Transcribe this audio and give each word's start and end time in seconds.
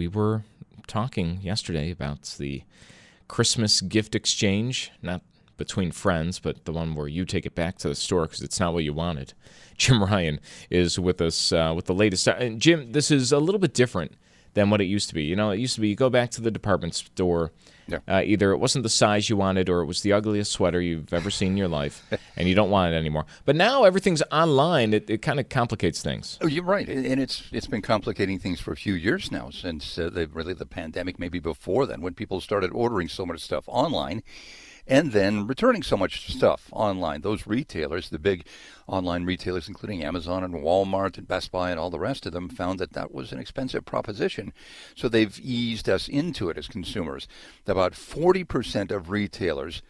We 0.00 0.08
were 0.08 0.44
talking 0.86 1.40
yesterday 1.42 1.90
about 1.90 2.22
the 2.38 2.62
Christmas 3.28 3.82
gift 3.82 4.14
exchange, 4.14 4.90
not 5.02 5.20
between 5.58 5.92
friends, 5.92 6.38
but 6.38 6.64
the 6.64 6.72
one 6.72 6.94
where 6.94 7.06
you 7.06 7.26
take 7.26 7.44
it 7.44 7.54
back 7.54 7.76
to 7.80 7.88
the 7.88 7.94
store 7.94 8.22
because 8.22 8.40
it's 8.40 8.58
not 8.58 8.72
what 8.72 8.82
you 8.82 8.94
wanted. 8.94 9.34
Jim 9.76 10.02
Ryan 10.02 10.40
is 10.70 10.98
with 10.98 11.20
us 11.20 11.52
uh, 11.52 11.74
with 11.76 11.84
the 11.84 11.92
latest. 11.92 12.26
And 12.26 12.62
Jim, 12.62 12.92
this 12.92 13.10
is 13.10 13.30
a 13.30 13.38
little 13.38 13.58
bit 13.58 13.74
different 13.74 14.12
than 14.54 14.70
what 14.70 14.80
it 14.80 14.84
used 14.84 15.08
to 15.08 15.14
be. 15.14 15.24
You 15.24 15.36
know, 15.36 15.50
it 15.50 15.58
used 15.58 15.74
to 15.76 15.80
be 15.80 15.88
you 15.88 15.96
go 15.96 16.10
back 16.10 16.30
to 16.32 16.40
the 16.40 16.50
department 16.50 16.94
store. 16.94 17.52
Yeah. 17.86 17.98
Uh, 18.06 18.22
either 18.24 18.52
it 18.52 18.58
wasn't 18.58 18.84
the 18.84 18.88
size 18.88 19.28
you 19.28 19.36
wanted 19.36 19.68
or 19.68 19.80
it 19.80 19.86
was 19.86 20.02
the 20.02 20.12
ugliest 20.12 20.52
sweater 20.52 20.80
you've 20.80 21.12
ever 21.12 21.28
seen 21.28 21.52
in 21.52 21.56
your 21.56 21.66
life 21.66 22.08
and 22.36 22.48
you 22.48 22.54
don't 22.54 22.70
want 22.70 22.94
it 22.94 22.96
anymore. 22.96 23.26
But 23.44 23.56
now 23.56 23.82
everything's 23.82 24.22
online. 24.30 24.94
It, 24.94 25.10
it 25.10 25.22
kind 25.22 25.40
of 25.40 25.48
complicates 25.48 26.00
things. 26.00 26.38
Oh, 26.40 26.46
you're 26.46 26.62
right, 26.62 26.88
and 26.88 27.20
it's 27.20 27.48
it's 27.52 27.66
been 27.66 27.82
complicating 27.82 28.38
things 28.38 28.60
for 28.60 28.72
a 28.72 28.76
few 28.76 28.94
years 28.94 29.32
now 29.32 29.50
since 29.50 29.98
uh, 29.98 30.08
the 30.08 30.28
really 30.28 30.54
the 30.54 30.66
pandemic, 30.66 31.18
maybe 31.18 31.40
before 31.40 31.84
then, 31.84 32.00
when 32.00 32.14
people 32.14 32.40
started 32.40 32.70
ordering 32.70 33.08
so 33.08 33.26
much 33.26 33.40
stuff 33.40 33.64
online, 33.66 34.22
and 34.90 35.12
then 35.12 35.46
returning 35.46 35.84
so 35.84 35.96
much 35.96 36.34
stuff 36.34 36.68
online. 36.72 37.20
Those 37.20 37.46
retailers, 37.46 38.10
the 38.10 38.18
big 38.18 38.44
online 38.88 39.24
retailers, 39.24 39.68
including 39.68 40.02
Amazon 40.02 40.42
and 40.42 40.54
Walmart 40.54 41.16
and 41.16 41.28
Best 41.28 41.52
Buy 41.52 41.70
and 41.70 41.78
all 41.78 41.90
the 41.90 42.00
rest 42.00 42.26
of 42.26 42.32
them, 42.32 42.48
found 42.48 42.80
that 42.80 42.92
that 42.94 43.14
was 43.14 43.30
an 43.30 43.38
expensive 43.38 43.84
proposition. 43.84 44.52
So 44.96 45.08
they've 45.08 45.38
eased 45.38 45.88
us 45.88 46.08
into 46.08 46.50
it 46.50 46.58
as 46.58 46.66
consumers. 46.66 47.28
About 47.68 47.92
40% 47.92 48.90
of 48.90 49.10
retailers 49.10 49.80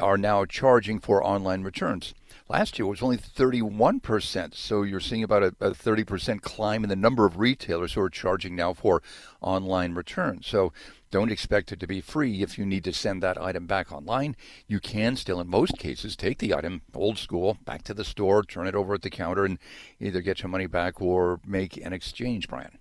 are 0.00 0.18
now 0.18 0.44
charging 0.44 0.98
for 0.98 1.24
online 1.24 1.62
returns. 1.62 2.14
Last 2.48 2.78
year 2.78 2.86
it 2.86 2.90
was 2.90 3.02
only 3.02 3.16
31%. 3.16 4.54
So 4.54 4.82
you're 4.82 5.00
seeing 5.00 5.22
about 5.22 5.42
a, 5.42 5.46
a 5.60 5.70
30% 5.70 6.42
climb 6.42 6.82
in 6.82 6.90
the 6.90 6.96
number 6.96 7.24
of 7.24 7.38
retailers 7.38 7.94
who 7.94 8.00
are 8.02 8.10
charging 8.10 8.54
now 8.54 8.74
for 8.74 9.02
online 9.40 9.94
returns. 9.94 10.46
So 10.46 10.72
don't 11.10 11.30
expect 11.30 11.72
it 11.72 11.80
to 11.80 11.86
be 11.86 12.00
free 12.00 12.42
if 12.42 12.58
you 12.58 12.66
need 12.66 12.84
to 12.84 12.92
send 12.92 13.22
that 13.22 13.40
item 13.40 13.66
back 13.66 13.92
online. 13.92 14.36
You 14.66 14.80
can 14.80 15.16
still, 15.16 15.40
in 15.40 15.48
most 15.48 15.78
cases, 15.78 16.16
take 16.16 16.38
the 16.38 16.52
item 16.52 16.82
old 16.92 17.18
school 17.18 17.56
back 17.64 17.82
to 17.84 17.94
the 17.94 18.04
store, 18.04 18.42
turn 18.42 18.66
it 18.66 18.74
over 18.74 18.94
at 18.94 19.02
the 19.02 19.10
counter, 19.10 19.44
and 19.44 19.58
either 20.00 20.20
get 20.20 20.42
your 20.42 20.50
money 20.50 20.66
back 20.66 21.00
or 21.00 21.40
make 21.46 21.76
an 21.76 21.92
exchange, 21.92 22.48
Brian. 22.48 22.78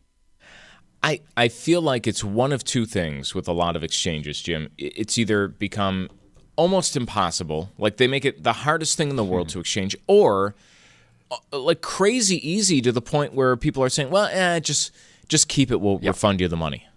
I, 1.04 1.22
I 1.38 1.50
feel 1.50 1.82
like 1.82 2.08
it's 2.08 2.24
one 2.24 2.54
of 2.54 2.64
two 2.64 2.86
things 2.86 3.36
with 3.36 3.48
a 3.48 3.52
lot 3.52 3.76
of 3.76 3.84
exchanges, 3.84 4.42
Jim. 4.42 4.70
It's 4.78 5.18
either 5.18 5.48
become 5.48 6.10
almost 6.56 6.96
impossible, 6.96 7.72
like 7.78 7.98
they 7.98 8.08
make 8.08 8.26
it 8.26 8.44
the 8.44 8.54
hardest 8.54 8.98
thing 8.98 9.10
in 9.10 9.16
the 9.16 9.24
world 9.24 9.50
to 9.50 9.60
exchange, 9.60 9.96
or 10.08 10.56
uh, 11.32 11.58
like 11.58 11.82
crazy 11.82 12.38
easy 12.48 12.82
to 12.82 12.92
the 12.92 13.02
point 13.02 13.34
where 13.34 13.56
people 13.58 13.84
are 13.84 13.90
saying, 13.90 14.10
"Well, 14.10 14.26
eh, 14.32 14.60
just 14.60 14.92
just 15.28 15.48
keep 15.48 15.72
it. 15.72 15.82
We'll 15.82 16.00
Yep. 16.02 16.16
refund 16.16 16.42
you 16.42 16.48
the 16.48 16.58
money." 16.58 16.88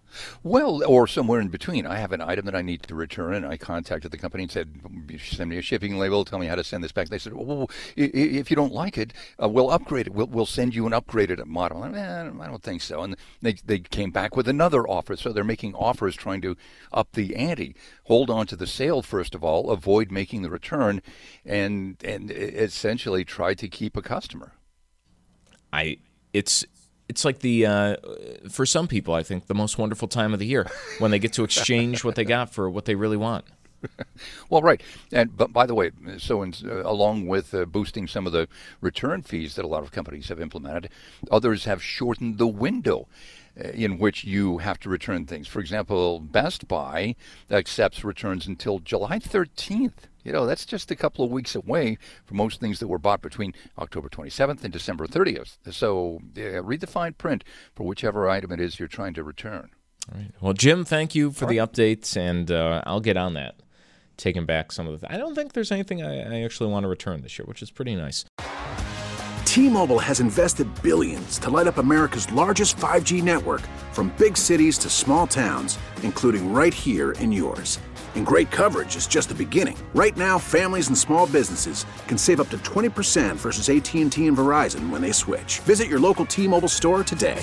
Well, 0.43 0.82
or 0.84 1.06
somewhere 1.06 1.41
in 1.41 1.49
between. 1.49 1.87
I 1.87 1.97
have 1.99 2.12
an 2.12 2.21
item 2.21 2.44
that 2.47 2.54
I 2.54 2.62
need 2.62 2.82
to 2.84 2.94
return, 2.94 3.34
and 3.34 3.47
I 3.47 3.56
contacted 3.56 4.10
the 4.10 4.19
company 4.19 4.44
and 4.44 4.53
said, 4.53 4.81
"Send 5.19 5.50
me 5.50 5.59
a 5.59 5.62
shipping 5.62 5.99
label. 5.99 6.25
Tell 6.25 6.38
me 6.38 6.47
how 6.47 6.54
to 6.54 6.65
send 6.65 6.82
this 6.84 6.93
back." 6.93 7.09
They 7.09 7.19
said, 7.19 7.34
"Well, 7.34 7.71
i- 7.97 8.00
if 8.15 8.50
you 8.50 8.56
don't 8.56 8.72
like 8.72 8.97
it, 8.99 9.12
uh, 9.43 9.49
we'll 9.49 9.71
upgrade 9.71 10.06
it. 10.09 10.12
We'll, 10.12 10.27
we'll 10.27 10.47
send 10.47 10.75
you 10.75 10.87
an 10.87 10.93
upgraded 10.93 11.44
model." 11.47 11.84
Eh, 11.84 12.22
I 12.22 12.47
don't 12.47 12.62
think 12.62 12.82
so. 12.82 13.03
And 13.03 13.16
they 13.43 13.54
they 13.65 13.78
came 13.81 14.10
back 14.10 14.37
with 14.37 14.49
another 14.49 14.87
offer. 14.87 15.16
So 15.16 15.32
they're 15.32 15.44
making 15.44 15.75
offers, 15.75 16.15
trying 16.16 16.41
to 16.43 16.56
up 16.93 17.12
the 17.12 17.37
ante. 17.37 17.75
Hold 18.04 18.31
on 18.31 18.47
to 18.48 18.56
the 18.56 18.66
sale 18.66 19.03
first 19.03 19.34
of 19.34 19.43
all. 19.44 19.71
Avoid 19.71 20.10
making 20.10 20.43
the 20.43 20.50
return, 20.50 21.03
and 21.44 21.97
and 22.04 22.31
essentially 22.31 23.25
try 23.25 23.54
to 23.54 23.69
keep 23.69 23.97
a 23.97 24.03
customer. 24.03 24.53
I 25.72 25.98
it's 26.33 26.65
it's 27.08 27.24
like 27.24 27.40
the 27.40 27.66
uh, 27.66 27.96
for 28.48 28.66
some 28.66 28.88
people, 28.88 29.14
I 29.14 29.22
think 29.22 29.46
the 29.46 29.54
most 29.54 29.78
wonderful 29.78 30.08
time 30.08 30.32
of 30.32 30.38
the 30.38 30.46
year 30.46 30.66
when 30.98 31.10
they 31.10 31.18
get 31.18 31.32
to 31.34 31.44
exchange 31.44 32.04
what 32.04 32.14
they 32.14 32.24
got 32.24 32.50
for 32.50 32.68
what 32.68 32.84
they 32.84 32.94
really 32.94 33.16
want. 33.16 33.44
Well, 34.48 34.62
right, 34.62 34.81
and 35.12 35.37
but 35.37 35.53
by 35.53 35.66
the 35.66 35.75
way, 35.75 35.91
so 36.19 36.42
in, 36.42 36.54
uh, 36.64 36.82
along 36.82 37.26
with 37.26 37.53
uh, 37.53 37.64
boosting 37.64 38.06
some 38.06 38.26
of 38.26 38.32
the 38.32 38.48
return 38.81 39.22
fees 39.22 39.56
that 39.56 39.64
a 39.64 39.69
lot 39.69 39.82
of 39.82 39.91
companies 39.91 40.28
have 40.28 40.41
implemented, 40.41 40.88
others 41.31 41.64
have 41.64 41.82
shortened 41.82 42.38
the 42.38 42.47
window 42.47 43.09
uh, 43.59 43.69
in 43.70 43.98
which 43.98 44.25
you 44.25 44.59
have 44.59 44.78
to 44.81 44.88
return 44.88 45.26
things. 45.26 45.48
For 45.48 45.60
example, 45.60 46.20
Best 46.20 46.69
Buy 46.69 47.16
accepts 47.50 48.04
returns 48.04 48.47
until 48.47 48.78
July 48.78 49.19
13th. 49.19 50.09
You 50.22 50.32
know, 50.32 50.44
that's 50.44 50.66
just 50.66 50.91
a 50.91 50.97
couple 50.97 51.25
of 51.25 51.31
weeks 51.31 51.54
away 51.54 51.98
for 52.25 52.34
most 52.34 52.60
things 52.60 52.81
that 52.81 52.88
were 52.88 52.98
bought 52.98 53.22
between 53.22 53.54
October 53.78 54.09
27th 54.09 54.65
and 54.65 54.72
December 54.72 55.06
30th. 55.06 55.59
So 55.70 56.20
uh, 56.36 56.62
read 56.62 56.81
the 56.81 56.86
fine 56.86 57.15
print 57.15 57.44
for 57.75 57.84
whichever 57.84 58.28
item 58.28 58.53
it 58.53 58.60
is 58.60 58.78
you're 58.78 58.88
trying 58.88 59.15
to 59.15 59.25
return. 59.25 59.70
All 60.12 60.19
right. 60.20 60.31
Well, 60.41 60.53
Jim, 60.53 60.84
thank 60.84 61.15
you 61.15 61.31
for 61.31 61.47
the 61.47 61.56
updates, 61.56 62.16
and 62.16 62.50
uh, 62.50 62.82
I'll 62.86 63.00
get 63.00 63.16
on 63.16 63.34
that, 63.34 63.56
taking 64.16 64.47
back 64.47 64.72
some 64.72 64.87
of 64.87 65.00
the. 65.00 65.12
I 65.12 65.16
don't 65.16 65.34
think 65.34 65.53
there's 65.53 65.72
anything 65.72 66.03
I, 66.03 66.38
I 66.38 66.43
actually 66.43 66.71
want 66.71 66.84
to 66.84 66.88
return 66.88 67.22
this 67.22 67.38
year, 67.38 67.47
which 67.47 67.62
is 67.62 67.71
pretty 67.71 67.94
nice. 67.94 68.25
T-Mobile 69.44 70.00
has 70.00 70.21
invested 70.21 70.69
billions 70.82 71.38
to 71.38 71.49
light 71.49 71.66
up 71.66 71.78
America's 71.78 72.31
largest 72.32 72.77
5G 72.77 73.22
network 73.22 73.62
from 73.93 74.15
big 74.19 74.37
cities 74.37 74.77
to 74.78 74.91
small 74.91 75.27
towns, 75.27 75.78
including 76.03 76.53
right 76.53 76.75
here 76.75 77.12
in 77.12 77.32
yours. 77.32 77.78
And 78.16 78.27
great 78.27 78.50
coverage 78.50 78.97
is 78.97 79.06
just 79.06 79.28
the 79.28 79.34
beginning. 79.34 79.77
Right 79.94 80.16
now, 80.16 80.38
families 80.38 80.88
and 80.88 80.97
small 80.98 81.27
businesses 81.27 81.87
can 82.06 82.19
save 82.19 82.41
up 82.41 82.50
to 82.50 82.59
20% 82.59 83.37
versus 83.37 83.69
AT&T 83.71 84.03
and 84.27 84.37
Verizon 84.37 84.91
when 84.91 85.00
they 85.00 85.12
switch. 85.12 85.60
Visit 85.60 85.87
your 85.88 86.00
local 86.00 86.27
T-Mobile 86.27 86.69
store 86.69 87.04
today. 87.04 87.43